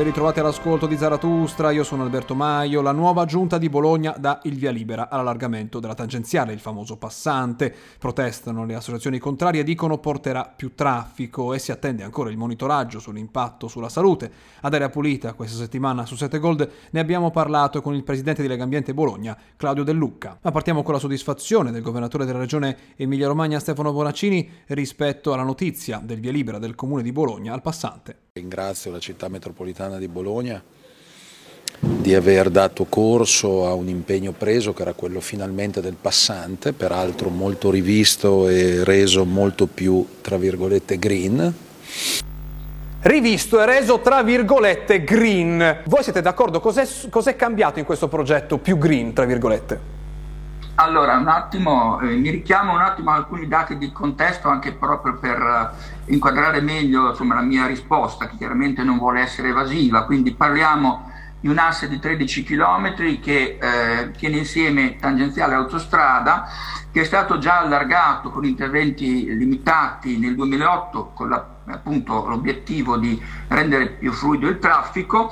Ben 0.00 0.08
ritrovati 0.08 0.40
all'ascolto 0.40 0.86
di 0.86 0.96
Zaratustra, 0.96 1.72
io 1.72 1.84
sono 1.84 2.04
Alberto 2.04 2.34
Maio. 2.34 2.80
La 2.80 2.90
nuova 2.90 3.26
giunta 3.26 3.58
di 3.58 3.68
Bologna 3.68 4.14
dà 4.18 4.40
il 4.44 4.56
via 4.56 4.70
libera 4.70 5.10
all'allargamento 5.10 5.78
della 5.78 5.92
tangenziale, 5.92 6.54
il 6.54 6.58
famoso 6.58 6.96
passante. 6.96 7.70
Protestano 7.98 8.64
le 8.64 8.76
associazioni 8.76 9.18
contrarie, 9.18 9.62
dicono 9.62 9.98
porterà 9.98 10.50
più 10.56 10.74
traffico 10.74 11.52
e 11.52 11.58
si 11.58 11.70
attende 11.70 12.02
ancora 12.02 12.30
il 12.30 12.38
monitoraggio 12.38 12.98
sull'impatto 12.98 13.68
sulla 13.68 13.90
salute. 13.90 14.32
Ad 14.62 14.72
Aria 14.72 14.88
Pulita, 14.88 15.34
questa 15.34 15.58
settimana 15.58 16.06
su 16.06 16.16
7 16.16 16.38
Gold, 16.38 16.70
ne 16.92 17.00
abbiamo 17.00 17.30
parlato 17.30 17.82
con 17.82 17.94
il 17.94 18.02
presidente 18.02 18.40
di 18.40 18.48
Legambiente 18.48 18.94
Bologna, 18.94 19.36
Claudio 19.54 19.84
Del 19.84 19.96
Lucca. 19.96 20.38
Ma 20.40 20.50
partiamo 20.50 20.82
con 20.82 20.94
la 20.94 21.00
soddisfazione 21.00 21.72
del 21.72 21.82
governatore 21.82 22.24
della 22.24 22.38
regione 22.38 22.74
Emilia-Romagna, 22.96 23.58
Stefano 23.58 23.92
Bonaccini, 23.92 24.50
rispetto 24.68 25.34
alla 25.34 25.42
notizia 25.42 26.00
del 26.02 26.20
via 26.20 26.32
libera 26.32 26.58
del 26.58 26.74
comune 26.74 27.02
di 27.02 27.12
Bologna 27.12 27.52
al 27.52 27.60
passante. 27.60 28.28
Ringrazio 28.32 28.90
la 28.92 29.00
città 29.00 29.28
metropolitana 29.28 29.89
di 29.98 30.08
Bologna 30.08 30.62
di 31.80 32.14
aver 32.14 32.50
dato 32.50 32.84
corso 32.84 33.66
a 33.66 33.72
un 33.72 33.88
impegno 33.88 34.32
preso 34.32 34.72
che 34.74 34.82
era 34.82 34.92
quello 34.92 35.20
finalmente 35.20 35.80
del 35.80 35.96
passante, 35.98 36.72
peraltro 36.72 37.30
molto 37.30 37.70
rivisto 37.70 38.48
e 38.48 38.84
reso 38.84 39.24
molto 39.24 39.66
più, 39.66 40.04
tra 40.20 40.36
virgolette, 40.36 40.98
green. 40.98 41.54
Rivisto 43.02 43.62
e 43.62 43.66
reso, 43.66 44.00
tra 44.00 44.22
virgolette, 44.22 45.04
green. 45.04 45.82
Voi 45.86 46.02
siete 46.02 46.20
d'accordo? 46.20 46.60
Cos'è, 46.60 46.86
cos'è 47.08 47.34
cambiato 47.34 47.78
in 47.78 47.86
questo 47.86 48.08
progetto 48.08 48.58
più 48.58 48.76
green, 48.76 49.14
tra 49.14 49.24
virgolette? 49.24 49.99
Allora, 50.80 51.18
un 51.18 51.28
attimo, 51.28 52.00
eh, 52.00 52.16
mi 52.16 52.30
richiamo 52.30 52.72
un 52.72 52.80
attimo 52.80 53.10
a 53.10 53.16
alcuni 53.16 53.46
dati 53.46 53.76
di 53.76 53.92
contesto 53.92 54.48
anche 54.48 54.72
proprio 54.72 55.18
per 55.18 55.38
eh, 55.38 56.12
inquadrare 56.12 56.62
meglio 56.62 57.10
insomma, 57.10 57.34
la 57.34 57.42
mia 57.42 57.66
risposta, 57.66 58.26
che 58.26 58.38
chiaramente 58.38 58.82
non 58.82 58.96
vuole 58.96 59.20
essere 59.20 59.48
evasiva, 59.48 60.04
quindi 60.04 60.32
parliamo 60.32 61.10
di 61.38 61.48
un 61.48 61.58
asse 61.58 61.86
di 61.86 61.98
13 61.98 62.44
km 62.44 62.94
che 63.20 63.58
eh, 63.60 64.10
tiene 64.12 64.38
insieme 64.38 64.96
tangenziale 64.96 65.54
autostrada, 65.54 66.48
che 66.90 67.02
è 67.02 67.04
stato 67.04 67.36
già 67.36 67.58
allargato 67.58 68.30
con 68.30 68.46
interventi 68.46 69.36
limitati 69.36 70.16
nel 70.16 70.34
2008 70.34 71.10
con 71.12 71.28
la, 71.28 71.46
appunto, 71.66 72.26
l'obiettivo 72.26 72.96
di 72.96 73.22
rendere 73.48 73.88
più 73.88 74.12
fluido 74.12 74.48
il 74.48 74.58
traffico. 74.58 75.30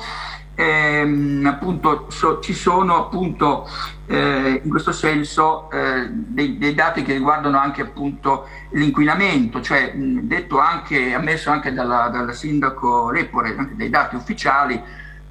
Ehm, 0.54 1.46
appunto, 1.46 2.06
so, 2.10 2.40
ci 2.40 2.52
sono 2.52 2.96
appunto 2.96 3.66
eh, 4.08 4.60
in 4.64 4.70
questo 4.70 4.90
senso 4.90 5.70
eh, 5.70 6.08
dei, 6.10 6.56
dei, 6.56 6.74
dati 6.74 7.02
che 7.02 7.12
riguardano 7.12 7.58
anche 7.58 7.82
appunto 7.82 8.48
l'inquinamento, 8.70 9.60
cioè 9.60 9.92
mh, 9.94 10.20
detto 10.22 10.58
anche, 10.58 11.12
ammesso 11.12 11.50
anche 11.50 11.72
dalla, 11.74 12.08
dal 12.08 12.34
sindaco 12.34 13.10
Lepore, 13.10 13.54
anche 13.56 13.76
dei 13.76 13.90
dati 13.90 14.16
ufficiali, 14.16 14.82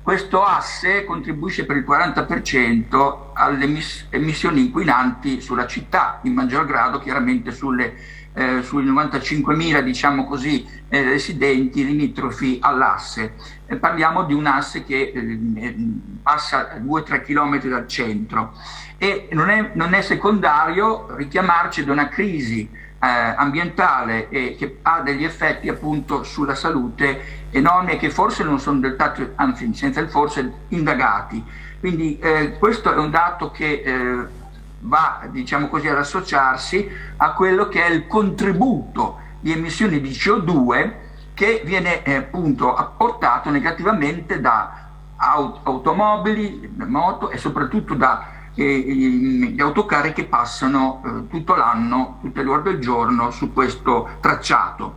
questo 0.04 0.44
asse 0.44 1.04
contribuisce 1.04 1.66
per 1.66 1.76
il 1.76 1.86
40% 1.86 3.32
alle 3.34 3.82
emissioni 4.12 4.62
inquinanti 4.62 5.42
sulla 5.42 5.66
città, 5.66 6.20
in 6.24 6.34
maggior 6.34 6.66
grado 6.66 7.00
chiaramente 7.00 7.52
sulle, 7.52 7.96
eh, 8.38 8.62
sui 8.62 8.86
95.000 8.86 9.82
diciamo 9.82 10.26
così, 10.26 10.64
eh, 10.90 11.02
residenti 11.02 11.84
limitrofi 11.84 12.60
all'asse. 12.62 13.34
Eh, 13.66 13.78
parliamo 13.78 14.26
di 14.26 14.36
un 14.36 14.46
asse 14.46 14.84
che 14.84 15.12
eh, 15.12 15.76
passa 16.22 16.78
2-3 16.80 17.24
km 17.24 17.68
dal 17.68 17.88
centro 17.88 18.54
e 19.00 19.28
non 19.32 19.50
è, 19.50 19.72
non 19.74 19.96
è 19.96 20.02
secondario 20.02 21.16
richiamarci 21.16 21.82
ad 21.82 21.90
una 21.90 22.10
crisi 22.10 22.70
eh, 23.00 23.08
ambientale 23.08 24.28
che 24.30 24.78
ha 24.84 25.02
degli 25.02 25.24
effetti 25.24 25.68
appunto 25.68 26.24
sulla 26.24 26.56
salute 26.56 27.46
enormi 27.50 27.94
e 27.94 27.98
che 27.98 28.12
forse 28.12 28.44
non 28.44 28.60
sono 28.60 28.80
del 28.80 28.96
tutto, 28.96 29.32
anzi 29.36 29.74
senza 29.74 30.00
il 30.00 30.10
forse, 30.10 30.52
indagati. 30.70 31.44
Quindi 31.80 32.20
eh, 32.20 32.56
questo 32.60 32.94
è 32.94 32.98
un 32.98 33.10
dato 33.10 33.50
che 33.50 33.84
eh, 33.84 34.26
va 34.88 35.22
diciamo 35.30 35.68
così 35.68 35.88
ad 35.88 35.98
associarsi 35.98 36.90
a 37.18 37.34
quello 37.34 37.68
che 37.68 37.86
è 37.86 37.90
il 37.90 38.08
contributo 38.08 39.20
di 39.40 39.52
emissioni 39.52 40.02
di 40.02 40.10
CO2 40.10 40.94
che 41.34 41.62
viene 41.64 42.04
eh, 42.04 42.16
appunto 42.16 42.74
apportato 42.74 43.50
negativamente 43.52 44.42
da 44.42 44.86
aut 45.18 45.60
automobili, 45.64 46.74
moto 46.76 47.30
e 47.30 47.38
soprattutto 47.38 47.94
da 47.94 48.36
gli 48.58 49.62
autocarri 49.62 50.14
che 50.14 50.24
passano 50.24 51.04
eh, 51.06 51.28
tutto 51.30 51.54
l'anno, 51.54 52.18
tutte 52.22 52.42
le 52.42 52.50
ore 52.50 52.64
del 52.64 52.80
giorno 52.80 53.30
su 53.30 53.54
questo 53.54 54.18
tracciato. 54.20 54.96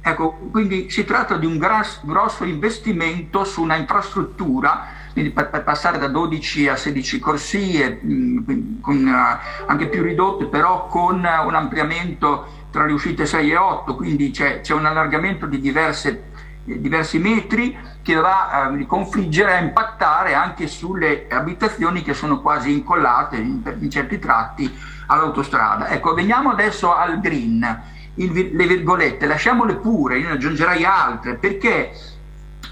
Ecco, 0.00 0.32
quindi 0.50 0.90
si 0.90 1.04
tratta 1.04 1.36
di 1.36 1.44
un 1.44 1.58
gras, 1.58 2.00
grosso 2.04 2.44
investimento 2.44 3.44
su 3.44 3.62
una 3.62 3.76
infrastruttura, 3.76 4.86
quindi 5.12 5.30
per, 5.30 5.50
per, 5.50 5.62
passare 5.62 5.98
da 5.98 6.08
12 6.08 6.68
a 6.68 6.76
16 6.76 7.18
corsie, 7.18 8.00
mh, 8.02 8.80
con, 8.80 9.04
uh, 9.04 9.66
anche 9.66 9.88
più 9.88 10.02
ridotte, 10.02 10.46
però 10.46 10.86
con 10.86 11.16
uh, 11.18 11.46
un 11.46 11.54
ampliamento 11.54 12.60
tra 12.70 12.86
le 12.86 12.92
uscite 12.92 13.26
6 13.26 13.50
e 13.50 13.56
8, 13.56 13.94
quindi 13.94 14.30
c'è, 14.30 14.60
c'è 14.60 14.74
un 14.74 14.86
allargamento 14.86 15.46
di 15.46 15.60
diverse 15.60 16.30
diversi 16.64 17.18
metri 17.18 17.76
che 18.02 18.14
va 18.14 18.50
a 18.50 18.86
confliggere, 18.86 19.54
a 19.54 19.60
impattare 19.60 20.34
anche 20.34 20.66
sulle 20.66 21.26
abitazioni 21.28 22.02
che 22.02 22.14
sono 22.14 22.40
quasi 22.40 22.72
incollate 22.72 23.36
in, 23.36 23.60
in 23.80 23.90
certi 23.90 24.18
tratti 24.18 24.72
all'autostrada. 25.06 25.88
Ecco, 25.88 26.14
veniamo 26.14 26.50
adesso 26.50 26.94
al 26.94 27.20
green, 27.20 27.82
il, 28.14 28.50
le 28.54 28.66
virgolette, 28.66 29.26
lasciamole 29.26 29.74
pure, 29.76 30.18
io 30.18 30.28
ne 30.28 30.34
aggiungerei 30.34 30.84
altre, 30.84 31.34
perché 31.34 31.92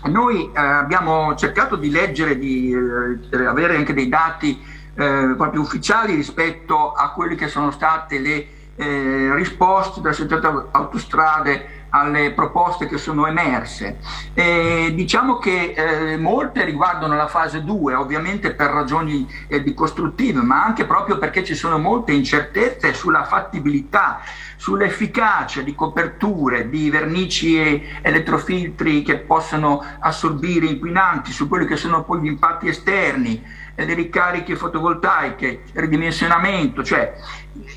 noi 0.05 0.51
eh, 0.53 0.59
abbiamo 0.59 1.35
cercato 1.35 1.77
di 1.77 1.91
leggere, 1.91 2.39
di 2.39 2.73
eh, 2.73 3.45
avere 3.45 3.77
anche 3.77 3.93
dei 3.93 4.09
dati 4.09 4.59
eh, 4.95 5.35
proprio 5.37 5.61
ufficiali 5.61 6.15
rispetto 6.15 6.93
a 6.93 7.11
quelle 7.13 7.35
che 7.35 7.49
sono 7.49 7.71
state 7.71 8.19
le 8.19 8.47
eh, 8.77 9.35
risposte 9.35 10.01
delle 10.01 10.15
società 10.15 10.69
autostrade 10.71 11.80
alle 11.91 12.33
proposte 12.33 12.87
che 12.87 12.99
sono 12.99 13.27
emerse. 13.27 13.99
Eh, 14.35 14.93
diciamo 14.95 15.39
che 15.39 15.75
eh, 15.77 16.17
molte 16.17 16.65
riguardano 16.65 17.15
la 17.15 17.29
fase 17.29 17.63
2, 17.65 17.95
ovviamente 17.95 18.55
per 18.55 18.71
ragioni 18.71 19.29
eh, 19.49 19.63
di 19.63 19.75
costruttive, 19.75 20.41
ma 20.41 20.65
anche 20.65 20.85
proprio 20.85 21.19
perché 21.19 21.45
ci 21.45 21.55
sono 21.55 21.79
molte 21.79 22.13
incertezze 22.13 22.95
sulla 22.95 23.25
fattibilità, 23.25 24.21
sull'efficacia 24.57 25.63
di 25.63 25.75
coperture, 25.75 26.69
di 26.69 26.91
vernici 26.91 27.59
e 27.59 27.99
elettrofiltri 28.03 29.03
che 29.03 29.19
possono 29.19 29.85
assorbire 30.01 30.67
inquinanti, 30.67 31.33
su 31.33 31.49
quelli 31.49 31.67
che 31.67 31.77
sono 31.77 32.05
poi 32.05 32.21
gli 32.21 32.27
impatti 32.27 32.69
esterni, 32.69 33.43
eh, 33.75 33.85
le 33.85 33.95
ricariche 33.95 34.57
fotovoltaiche, 34.57 35.63
ridimensionamento, 35.73 36.85
cioè 36.85 37.15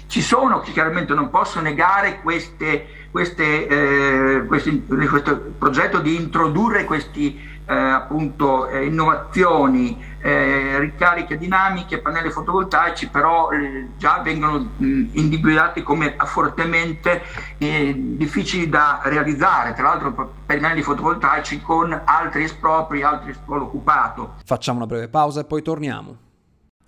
ci 0.07 0.21
sono, 0.21 0.59
chiaramente 0.59 1.13
non 1.13 1.29
posso 1.29 1.59
negare 1.59 2.21
queste 2.21 3.02
queste, 3.13 3.67
eh, 3.67 4.45
questi, 4.47 4.83
questo 4.87 5.53
progetto 5.59 5.99
di 5.99 6.15
introdurre 6.15 6.83
questi 6.83 7.39
eh, 7.63 7.73
appunto 7.75 8.67
eh, 8.67 8.87
innovazioni, 8.87 10.03
eh, 10.19 10.79
ricariche 10.79 11.37
dinamiche, 11.37 11.99
pannelli 11.99 12.31
fotovoltaici, 12.31 13.09
però 13.09 13.49
già 13.97 14.19
vengono 14.23 14.71
individuati 14.77 15.83
come 15.83 16.15
fortemente 16.25 17.21
difficili 17.59 18.67
da 18.67 19.01
realizzare, 19.03 19.75
tra 19.75 19.83
l'altro 19.89 20.33
pannelli 20.47 20.81
fotovoltaici 20.81 21.61
con 21.61 22.01
altri 22.03 22.45
espropri, 22.45 23.03
altri 23.03 23.35
suolo 23.45 23.65
occupato. 23.65 24.37
Facciamo 24.43 24.79
una 24.79 24.87
breve 24.87 25.07
pausa 25.07 25.41
e 25.41 25.45
poi 25.45 25.61
torniamo. 25.61 26.17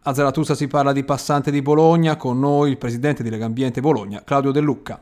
A 0.02 0.14
Zaratustra 0.14 0.56
si 0.56 0.68
parla 0.68 0.92
di 0.92 1.04
passante 1.04 1.52
di 1.52 1.62
Bologna, 1.62 2.16
con 2.16 2.40
noi 2.40 2.72
il 2.72 2.78
presidente 2.78 3.22
di 3.22 3.30
Legambiente 3.30 3.80
Bologna, 3.80 4.24
Claudio 4.24 4.52
De 4.52 4.60
Lucca. 4.60 5.00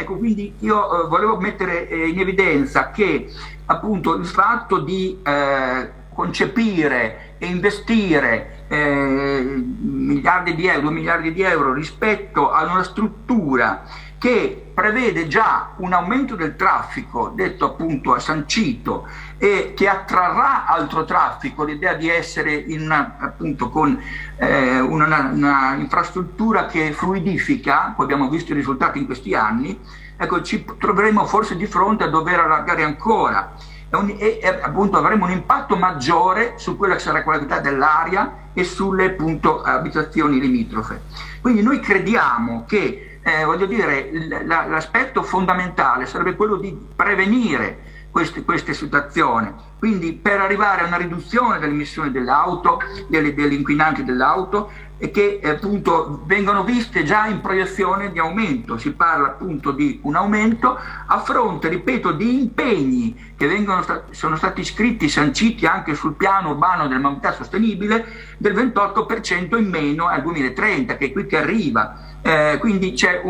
Ecco, 0.00 0.16
quindi 0.16 0.54
io 0.60 1.06
eh, 1.06 1.08
volevo 1.08 1.40
mettere 1.40 1.88
eh, 1.88 2.06
in 2.06 2.20
evidenza 2.20 2.92
che 2.92 3.32
appunto 3.66 4.14
il 4.14 4.26
fatto 4.26 4.78
di 4.78 5.18
eh, 5.24 5.90
concepire 6.14 7.34
e 7.38 7.46
investire 7.46 8.66
eh, 8.68 9.60
miliardi 9.80 10.54
di 10.54 10.68
euro, 10.68 10.82
2 10.82 10.90
miliardi 10.92 11.32
di 11.32 11.42
euro 11.42 11.72
rispetto 11.72 12.52
a 12.52 12.62
una 12.62 12.84
struttura 12.84 13.82
che 14.18 14.70
prevede 14.72 15.26
già 15.26 15.72
un 15.78 15.92
aumento 15.92 16.36
del 16.36 16.54
traffico, 16.54 17.32
detto 17.34 17.64
appunto 17.64 18.16
sancito, 18.20 19.08
e 19.38 19.72
che 19.74 19.88
attrarrà 19.88 20.66
altro 20.66 21.04
traffico, 21.04 21.64
l'idea 21.64 21.94
di 21.94 22.10
essere 22.10 22.52
in 22.52 22.90
appunto 22.90 23.70
con 23.70 23.98
eh, 24.36 24.80
una, 24.80 25.30
una, 25.32 25.74
infrastruttura 25.74 26.66
che 26.66 26.92
fluidifica, 26.92 27.94
poi 27.96 28.04
abbiamo 28.04 28.28
visto 28.28 28.52
i 28.52 28.56
risultati 28.56 28.98
in 28.98 29.06
questi 29.06 29.34
anni, 29.34 29.78
ecco 30.16 30.42
ci 30.42 30.64
troveremo 30.78 31.24
forse 31.24 31.56
di 31.56 31.66
fronte 31.66 32.04
a 32.04 32.08
dover 32.08 32.40
allargare 32.40 32.82
ancora 32.82 33.54
e, 33.90 34.40
e, 34.42 34.60
appunto 34.60 34.98
avremo 34.98 35.24
un 35.24 35.30
impatto 35.30 35.76
maggiore 35.76 36.54
su 36.56 36.76
quella 36.76 36.94
che 36.94 37.00
sarà 37.00 37.18
la 37.18 37.24
qualità 37.24 37.60
dell'aria 37.60 38.50
e 38.52 38.64
sulle 38.64 39.06
appunto 39.06 39.62
abitazioni 39.62 40.40
limitrofe. 40.40 41.02
Quindi 41.40 41.62
noi 41.62 41.80
crediamo 41.80 42.64
che 42.66 43.20
eh, 43.22 43.44
voglio 43.44 43.66
dire, 43.66 44.10
l'aspetto 44.44 45.22
fondamentale 45.22 46.06
sarebbe 46.06 46.34
quello 46.34 46.56
di 46.56 46.76
prevenire 46.94 47.96
queste, 48.18 48.42
queste 48.42 48.74
situazioni. 48.74 49.54
quindi 49.78 50.12
per 50.12 50.40
arrivare 50.40 50.82
a 50.82 50.86
una 50.88 50.96
riduzione 50.96 51.60
delle 51.60 51.70
emissioni 51.70 52.10
dell'auto, 52.10 52.80
delle, 53.06 53.32
degli 53.32 53.52
inquinanti 53.52 54.02
dell'auto, 54.02 54.72
che 55.12 55.38
eh, 55.40 55.50
appunto 55.50 56.22
vengono 56.26 56.64
viste 56.64 57.04
già 57.04 57.26
in 57.26 57.40
proiezione 57.40 58.10
di 58.10 58.18
aumento. 58.18 58.76
Si 58.76 58.90
parla 58.90 59.28
appunto 59.28 59.70
di 59.70 60.00
un 60.02 60.16
aumento 60.16 60.76
a 61.06 61.20
fronte, 61.20 61.68
ripeto, 61.68 62.10
di 62.10 62.40
impegni 62.40 63.34
che 63.36 63.46
vengono 63.46 63.84
sono 64.10 64.34
stati 64.34 64.64
scritti, 64.64 65.08
sanciti 65.08 65.64
anche 65.64 65.94
sul 65.94 66.14
piano 66.14 66.50
urbano 66.50 66.88
della 66.88 66.98
mobilità 66.98 67.32
sostenibile 67.32 68.04
del 68.36 68.54
28% 68.54 69.56
in 69.56 69.68
meno 69.68 70.08
al 70.08 70.22
2030, 70.22 70.96
che 70.96 71.06
è 71.06 71.12
qui 71.12 71.26
che 71.26 71.36
arriva. 71.36 72.16
Eh, 72.20 72.58
quindi 72.58 72.92
c'è 72.92 73.22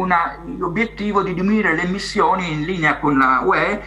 l'obiettivo 0.56 1.23
di 1.23 1.35
diminuire 1.35 1.75
le 1.75 1.82
emissioni 1.82 2.50
in 2.50 2.64
linea 2.64 2.99
con 2.99 3.19
la 3.19 3.43
UE 3.44 3.82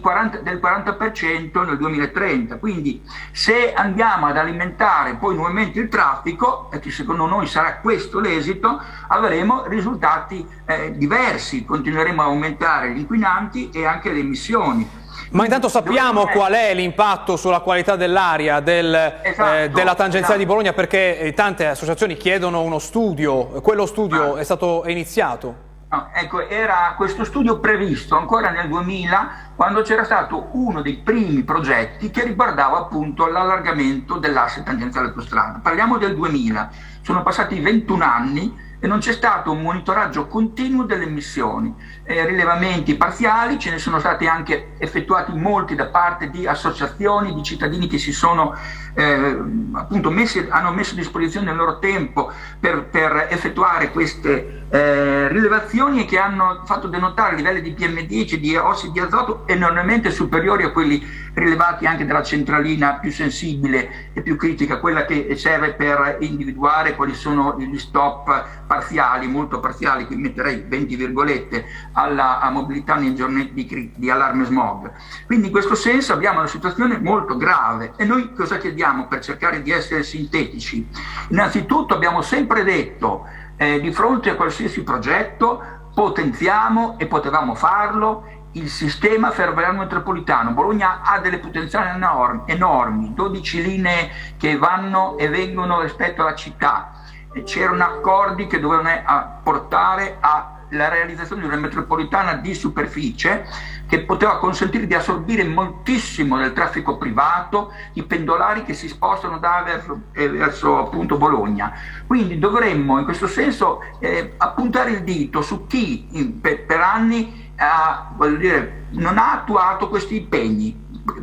40, 0.00 0.38
del 0.38 0.60
40% 0.62 1.66
nel 1.66 1.76
2030. 1.76 2.58
Quindi 2.58 3.02
se 3.32 3.74
andiamo 3.74 4.26
ad 4.26 4.36
alimentare 4.36 5.14
poi 5.14 5.34
nuovamente 5.34 5.80
il 5.80 5.88
traffico, 5.88 6.70
e 6.70 6.78
che 6.78 6.90
secondo 6.90 7.26
noi 7.26 7.46
sarà 7.46 7.78
questo 7.78 8.20
l'esito, 8.20 8.80
avremo 9.08 9.64
risultati 9.66 10.46
eh, 10.66 10.96
diversi, 10.96 11.64
continueremo 11.64 12.22
a 12.22 12.26
aumentare 12.26 12.92
gli 12.92 12.98
inquinanti 12.98 13.70
e 13.70 13.84
anche 13.84 14.12
le 14.12 14.20
emissioni. 14.20 15.02
Ma 15.34 15.42
intanto 15.42 15.68
sappiamo 15.68 16.28
qual 16.28 16.52
è 16.52 16.72
l'impatto 16.74 17.36
sulla 17.36 17.58
qualità 17.58 17.96
dell'aria 17.96 18.60
del, 18.60 19.18
esatto, 19.20 19.52
eh, 19.52 19.68
della 19.68 19.96
tangenziale 19.96 20.24
esatto. 20.26 20.38
di 20.38 20.46
Bologna 20.46 20.72
perché 20.72 21.18
eh, 21.18 21.32
tante 21.32 21.66
associazioni 21.66 22.16
chiedono 22.16 22.62
uno 22.62 22.78
studio, 22.78 23.46
quello 23.60 23.84
studio 23.84 24.34
ah. 24.34 24.38
è 24.38 24.44
stato 24.44 24.84
iniziato? 24.86 25.72
No, 25.90 26.08
ecco, 26.14 26.48
era 26.48 26.94
questo 26.96 27.24
studio 27.24 27.58
previsto 27.58 28.16
ancora 28.16 28.50
nel 28.50 28.68
2000 28.68 29.30
quando 29.56 29.82
c'era 29.82 30.04
stato 30.04 30.50
uno 30.52 30.82
dei 30.82 30.98
primi 30.98 31.42
progetti 31.42 32.12
che 32.12 32.22
riguardava 32.22 32.78
appunto 32.78 33.26
l'allargamento 33.26 34.18
dell'asse 34.18 34.62
tangenziale 34.62 35.08
autostrada. 35.08 35.58
Parliamo 35.60 35.98
del 35.98 36.14
2000, 36.14 36.70
sono 37.02 37.24
passati 37.24 37.58
21 37.58 38.04
anni 38.04 38.56
e 38.84 38.86
non 38.86 38.98
c'è 38.98 39.12
stato 39.12 39.50
un 39.50 39.62
monitoraggio 39.62 40.26
continuo 40.26 40.84
delle 40.84 41.04
emissioni. 41.04 41.74
Eh, 42.04 42.26
rilevamenti 42.26 42.96
parziali, 42.96 43.58
ce 43.58 43.70
ne 43.70 43.78
sono 43.78 43.98
stati 43.98 44.26
anche 44.26 44.72
effettuati 44.76 45.32
molti 45.32 45.74
da 45.74 45.86
parte 45.86 46.28
di 46.28 46.46
associazioni, 46.46 47.32
di 47.32 47.42
cittadini 47.42 47.86
che 47.86 47.96
si 47.96 48.12
sono 48.12 48.54
eh, 48.94 49.38
appunto 49.72 50.10
messi, 50.10 50.46
hanno 50.50 50.70
messo 50.70 50.92
a 50.92 50.96
disposizione 50.96 51.50
il 51.50 51.56
loro 51.56 51.78
tempo 51.78 52.30
per, 52.60 52.84
per 52.84 53.28
effettuare 53.30 53.90
queste 53.90 54.66
eh, 54.68 55.28
rilevazioni 55.28 56.02
e 56.02 56.04
che 56.04 56.18
hanno 56.18 56.62
fatto 56.64 56.86
denotare 56.88 57.36
livelli 57.36 57.62
di 57.62 57.74
PM10 57.78 58.34
di 58.34 58.56
ossidi 58.56 58.92
di 58.92 59.00
azoto 59.00 59.44
enormemente 59.46 60.10
superiori 60.10 60.64
a 60.64 60.70
quelli 60.70 61.00
rilevati 61.34 61.86
anche 61.86 62.04
dalla 62.04 62.22
centralina 62.22 62.94
più 62.94 63.10
sensibile 63.10 64.10
e 64.12 64.22
più 64.22 64.36
critica, 64.36 64.78
quella 64.78 65.04
che 65.04 65.34
serve 65.36 65.74
per 65.74 66.18
individuare 66.20 66.94
quali 66.94 67.14
sono 67.14 67.56
gli 67.58 67.78
stop 67.78 68.64
parziali, 68.74 69.28
molto 69.28 69.60
parziali, 69.60 70.06
qui 70.06 70.16
metterei 70.16 70.64
20 70.66 70.96
virgolette, 70.96 71.64
alla 71.92 72.48
mobilità 72.50 72.96
nei 72.96 73.14
giorni 73.14 73.52
di, 73.52 73.92
di 73.94 74.10
allarme 74.10 74.44
smog. 74.44 74.90
Quindi 75.26 75.46
in 75.46 75.52
questo 75.52 75.76
senso 75.76 76.12
abbiamo 76.12 76.40
una 76.40 76.48
situazione 76.48 76.98
molto 76.98 77.36
grave 77.36 77.92
e 77.96 78.04
noi 78.04 78.32
cosa 78.32 78.58
chiediamo 78.58 79.06
per 79.06 79.20
cercare 79.20 79.62
di 79.62 79.70
essere 79.70 80.02
sintetici? 80.02 80.86
Innanzitutto 81.28 81.94
abbiamo 81.94 82.20
sempre 82.20 82.64
detto 82.64 83.26
eh, 83.56 83.80
di 83.80 83.92
fronte 83.92 84.30
a 84.30 84.34
qualsiasi 84.34 84.82
progetto 84.82 85.62
potenziamo 85.94 86.98
e 86.98 87.06
potevamo 87.06 87.54
farlo 87.54 88.26
il 88.52 88.68
sistema 88.68 89.30
ferroviario 89.30 89.78
metropolitano. 89.78 90.50
Bologna 90.50 91.00
ha 91.02 91.18
delle 91.20 91.38
potenziali 91.38 91.90
enormi, 91.94 92.42
enormi 92.46 93.14
12 93.14 93.62
linee 93.62 94.10
che 94.36 94.56
vanno 94.56 95.16
e 95.18 95.28
vengono 95.28 95.80
rispetto 95.80 96.22
alla 96.22 96.34
città. 96.34 97.03
C'erano 97.42 97.82
accordi 97.82 98.46
che 98.46 98.60
dovevano 98.60 98.88
eh, 98.88 99.02
portare 99.42 100.18
alla 100.20 100.88
realizzazione 100.88 101.42
di 101.42 101.48
una 101.48 101.56
metropolitana 101.56 102.34
di 102.34 102.54
superficie 102.54 103.46
che 103.86 104.00
poteva 104.00 104.38
consentire 104.38 104.86
di 104.86 104.94
assorbire 104.94 105.44
moltissimo 105.44 106.38
del 106.38 106.52
traffico 106.52 106.96
privato, 106.96 107.72
i 107.94 108.02
pendolari 108.02 108.64
che 108.64 108.72
si 108.72 108.88
spostano 108.88 109.38
da 109.38 109.62
verso, 109.64 110.00
eh, 110.12 110.28
verso 110.28 110.78
appunto 110.78 111.16
Bologna. 111.16 111.72
Quindi 112.06 112.38
dovremmo 112.38 112.98
in 112.98 113.04
questo 113.04 113.26
senso 113.26 113.80
eh, 113.98 114.34
appuntare 114.36 114.90
il 114.92 115.02
dito 115.02 115.42
su 115.42 115.66
chi 115.66 116.06
in, 116.12 116.40
per, 116.40 116.64
per 116.64 116.80
anni 116.80 117.52
ha, 117.56 118.14
dire, 118.38 118.86
non 118.90 119.18
ha 119.18 119.32
attuato 119.32 119.88
questi 119.88 120.16
impegni, 120.16 120.82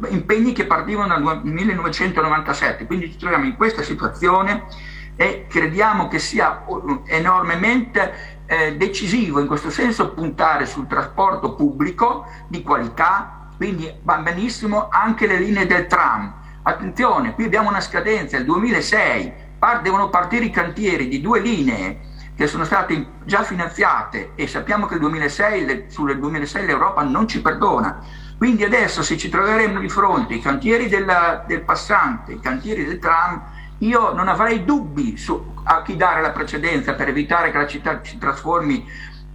impegni 0.10 0.54
che 0.54 0.66
partivano 0.66 1.20
dal 1.20 1.42
1997, 1.44 2.86
quindi 2.86 3.12
ci 3.12 3.18
troviamo 3.18 3.46
in 3.46 3.56
questa 3.56 3.82
situazione 3.82 4.66
e 5.22 5.46
crediamo 5.48 6.08
che 6.08 6.18
sia 6.18 6.66
enormemente 7.06 8.40
eh, 8.48 8.76
decisivo 8.76 9.40
in 9.40 9.46
questo 9.46 9.70
senso 9.70 10.14
puntare 10.14 10.66
sul 10.66 10.88
trasporto 10.88 11.54
pubblico 11.54 12.26
di 12.48 12.64
qualità, 12.64 13.50
quindi 13.56 13.94
va 14.02 14.18
benissimo 14.18 14.90
anche 14.90 15.28
le 15.28 15.38
linee 15.38 15.68
del 15.68 15.86
tram. 15.86 16.34
Attenzione, 16.64 17.36
qui 17.36 17.44
abbiamo 17.44 17.70
una 17.70 17.82
scadenza, 17.82 18.36
il 18.38 18.46
2006, 18.46 19.32
par- 19.60 19.82
devono 19.82 20.10
partire 20.10 20.46
i 20.46 20.50
cantieri 20.50 21.08
di 21.08 21.22
due 21.22 21.40
linee 21.40 22.00
che 22.36 22.48
sono 22.48 22.64
state 22.64 23.06
già 23.24 23.44
finanziate 23.44 24.32
e 24.34 24.48
sappiamo 24.48 24.88
che 24.88 24.96
il 24.96 25.02
2006, 25.02 25.86
sul 25.90 26.18
2006 26.18 26.66
l'Europa 26.66 27.04
non 27.04 27.28
ci 27.28 27.42
perdona. 27.42 28.00
Quindi 28.40 28.64
adesso 28.64 29.04
se 29.04 29.18
ci 29.18 29.30
troveremo 29.30 29.80
di 29.80 29.88
fronte 29.88 30.34
i 30.34 30.42
cantieri 30.42 30.90
della, 30.90 31.44
del 31.46 31.62
passante, 31.62 32.32
i 32.32 32.40
cantieri 32.40 32.86
del 32.86 32.98
tram, 32.98 33.40
io 33.82 34.14
non 34.14 34.28
avrei 34.28 34.64
dubbi 34.64 35.18
su 35.18 35.50
a 35.64 35.82
chi 35.82 35.96
dare 35.96 36.22
la 36.22 36.32
precedenza 36.32 36.94
per 36.94 37.08
evitare 37.08 37.52
che 37.52 37.58
la 37.58 37.68
città 37.68 38.00
si 38.04 38.18
trasformi 38.18 38.86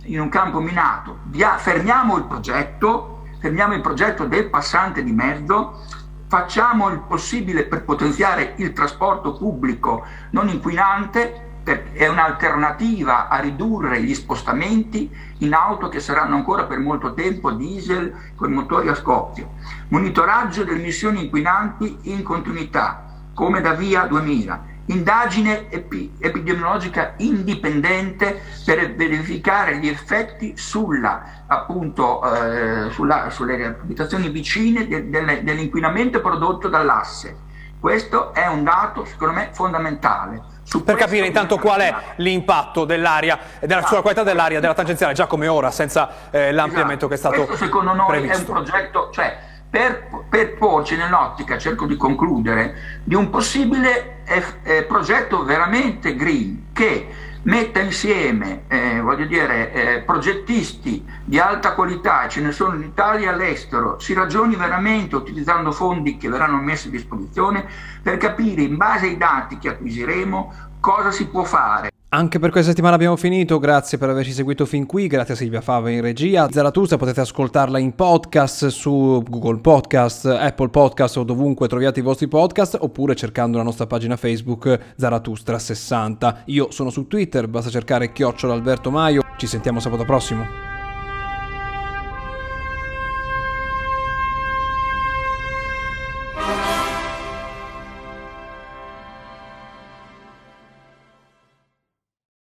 in 0.02 0.20
un 0.20 0.28
campo 0.28 0.60
minato. 0.60 1.18
Via, 1.24 1.56
fermiamo 1.56 2.16
il 2.16 2.24
progetto, 2.24 3.24
fermiamo 3.40 3.74
il 3.74 3.80
progetto 3.80 4.24
del 4.26 4.48
passante 4.48 5.02
di 5.02 5.12
mezzo, 5.12 5.82
facciamo 6.28 6.88
il 6.88 7.00
possibile 7.00 7.64
per 7.64 7.84
potenziare 7.84 8.54
il 8.58 8.72
trasporto 8.72 9.32
pubblico 9.32 10.04
non 10.30 10.48
inquinante 10.48 11.44
è 11.92 12.06
un'alternativa 12.06 13.26
a 13.28 13.40
ridurre 13.40 14.00
gli 14.00 14.14
spostamenti 14.14 15.10
in 15.38 15.52
auto 15.52 15.88
che 15.88 15.98
saranno 15.98 16.36
ancora 16.36 16.64
per 16.64 16.78
molto 16.78 17.12
tempo 17.12 17.50
diesel 17.50 18.14
con 18.36 18.52
motori 18.52 18.88
a 18.88 18.94
scoppio. 18.94 19.54
Monitoraggio 19.88 20.62
delle 20.62 20.78
emissioni 20.78 21.24
inquinanti 21.24 21.98
in 22.02 22.22
continuità, 22.22 23.05
come 23.36 23.60
da 23.60 23.72
via 23.74 24.06
2000. 24.06 24.74
Indagine 24.86 25.68
epi- 25.68 26.14
epidemiologica 26.18 27.12
indipendente 27.18 28.40
per 28.64 28.94
verificare 28.94 29.76
gli 29.76 29.88
effetti 29.88 30.56
sulla, 30.56 31.42
appunto, 31.46 32.22
eh, 32.32 32.90
sulla, 32.90 33.28
sulle 33.28 33.62
abitazioni 33.66 34.30
vicine 34.30 34.86
de- 34.88 35.10
de- 35.10 35.42
dell'inquinamento 35.44 36.22
prodotto 36.22 36.68
dall'asse. 36.68 37.36
Questo 37.78 38.32
è 38.32 38.46
un 38.46 38.64
dato, 38.64 39.04
secondo 39.04 39.34
me, 39.34 39.50
fondamentale 39.52 40.54
su 40.62 40.82
per 40.82 40.96
capire 40.96 41.26
intanto 41.26 41.58
qual 41.58 41.80
è 41.80 41.94
l'impatto 42.16 42.84
dell'aria, 42.84 43.38
della, 43.60 43.74
esatto. 43.74 43.86
sulla 43.86 44.00
qualità 44.00 44.24
dell'aria 44.24 44.58
della 44.58 44.74
tangenziale, 44.74 45.12
già 45.12 45.26
come 45.26 45.46
ora, 45.46 45.70
senza 45.70 46.08
eh, 46.30 46.50
l'ampliamento 46.50 47.06
esatto. 47.06 47.08
che 47.08 47.14
è 47.14 47.16
stato 47.18 47.44
Questo 47.46 47.64
secondo 47.64 47.92
noi 47.94 48.06
previsto. 48.08 48.34
è 48.34 48.38
un 48.38 48.44
progetto, 48.64 49.10
cioè 49.12 49.38
per, 49.76 50.08
per 50.26 50.54
porci 50.54 50.96
nell'ottica, 50.96 51.58
cerco 51.58 51.84
di 51.84 51.98
concludere, 51.98 53.00
di 53.04 53.14
un 53.14 53.28
possibile 53.28 54.22
eh, 54.24 54.42
eh, 54.62 54.82
progetto 54.84 55.44
veramente 55.44 56.16
green 56.16 56.68
che 56.72 57.06
metta 57.42 57.80
insieme 57.80 58.62
eh, 58.68 59.02
dire, 59.28 59.72
eh, 59.72 60.00
progettisti 60.00 61.04
di 61.22 61.38
alta 61.38 61.74
qualità, 61.74 62.26
ce 62.26 62.40
ne 62.40 62.52
sono 62.52 62.74
in 62.76 62.84
Italia 62.84 63.28
e 63.28 63.34
all'estero, 63.34 63.98
si 63.98 64.14
ragioni 64.14 64.56
veramente 64.56 65.14
utilizzando 65.14 65.70
fondi 65.72 66.16
che 66.16 66.30
verranno 66.30 66.56
messi 66.56 66.88
a 66.88 66.92
disposizione 66.92 67.66
per 68.02 68.16
capire 68.16 68.62
in 68.62 68.78
base 68.78 69.04
ai 69.04 69.18
dati 69.18 69.58
che 69.58 69.68
acquisiremo 69.68 70.54
cosa 70.80 71.10
si 71.10 71.28
può 71.28 71.44
fare. 71.44 71.90
Anche 72.16 72.38
per 72.38 72.48
questa 72.48 72.70
settimana 72.70 72.94
abbiamo 72.94 73.16
finito, 73.16 73.58
grazie 73.58 73.98
per 73.98 74.08
averci 74.08 74.32
seguito 74.32 74.64
fin 74.64 74.86
qui, 74.86 75.06
grazie 75.06 75.34
a 75.34 75.36
Silvia 75.36 75.60
Fava 75.60 75.90
in 75.90 76.00
regia. 76.00 76.48
Zaratustra 76.50 76.96
potete 76.96 77.20
ascoltarla 77.20 77.78
in 77.78 77.94
podcast 77.94 78.68
su 78.68 79.22
Google 79.28 79.58
Podcast, 79.58 80.24
Apple 80.24 80.70
Podcast 80.70 81.18
o 81.18 81.24
dovunque 81.24 81.68
troviate 81.68 82.00
i 82.00 82.02
vostri 82.02 82.26
podcast 82.26 82.78
oppure 82.80 83.14
cercando 83.14 83.58
la 83.58 83.64
nostra 83.64 83.86
pagina 83.86 84.16
Facebook 84.16 84.94
Zaratustra 84.96 85.58
60. 85.58 86.44
Io 86.46 86.70
sono 86.70 86.88
su 86.88 87.06
Twitter, 87.06 87.48
basta 87.48 87.68
cercare 87.68 88.10
chiocciola 88.10 88.54
Alberto 88.54 88.90
Maio. 88.90 89.20
Ci 89.36 89.46
sentiamo 89.46 89.78
sabato 89.78 90.06
prossimo. 90.06 90.75